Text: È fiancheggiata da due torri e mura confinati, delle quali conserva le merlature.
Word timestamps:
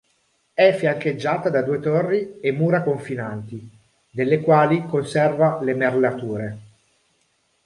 È 0.55 0.73
fiancheggiata 0.73 1.51
da 1.51 1.61
due 1.61 1.79
torri 1.79 2.39
e 2.41 2.51
mura 2.51 2.81
confinati, 2.81 3.69
delle 4.09 4.41
quali 4.41 4.83
conserva 4.87 5.61
le 5.61 5.75
merlature. 5.75 6.57